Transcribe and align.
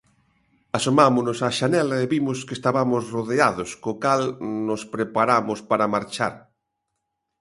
Asomámonos 0.77 1.37
á 1.47 1.49
xanela 1.59 1.95
e 2.03 2.09
vimos 2.13 2.37
que 2.47 2.57
estabamos 2.59 3.03
rodeados 3.15 3.69
co 3.83 3.91
cal 4.03 4.23
nos 4.67 4.81
preparamos 4.95 5.59
para 5.69 5.91
marchar. 5.95 6.33